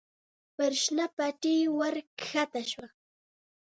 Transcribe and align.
پر 0.55 0.71
شنه 0.81 1.05
پټي 1.15 1.57
ور 1.77 1.95
کښته 2.19 2.61
شوه. 2.71 2.87